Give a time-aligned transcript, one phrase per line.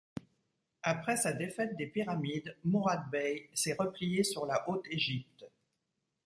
[0.81, 5.45] Après sa défaite des Pyramides, Mourad Bey s'est replié sur la Haute-Égypte.